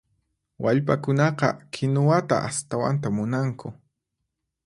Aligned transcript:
Wallpakunaqa 0.63 1.47
kinuwata 1.73 2.35
astawanta 2.49 3.07
munanku. 3.15 3.67